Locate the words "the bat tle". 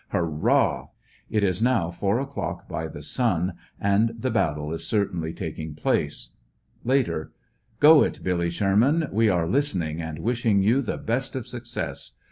4.17-4.73